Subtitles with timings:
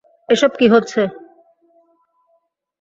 [0.29, 1.01] এসব কি হচ্ছে?